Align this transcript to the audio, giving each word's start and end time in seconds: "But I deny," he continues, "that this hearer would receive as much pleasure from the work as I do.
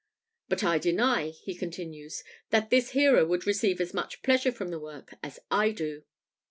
"But 0.49 0.63
I 0.63 0.79
deny," 0.79 1.29
he 1.29 1.53
continues, 1.53 2.23
"that 2.49 2.71
this 2.71 2.89
hearer 2.93 3.23
would 3.23 3.45
receive 3.45 3.79
as 3.79 3.93
much 3.93 4.23
pleasure 4.23 4.51
from 4.51 4.69
the 4.69 4.79
work 4.79 5.13
as 5.21 5.37
I 5.51 5.69
do. 5.69 6.05